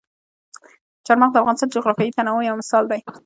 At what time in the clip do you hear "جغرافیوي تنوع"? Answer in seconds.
1.75-2.41